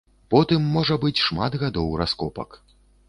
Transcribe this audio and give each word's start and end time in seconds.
Потым 0.33 0.63
можа 0.77 0.97
быць 1.03 1.23
шмат 1.27 1.59
гадоў 1.65 1.93
раскопак. 2.03 2.59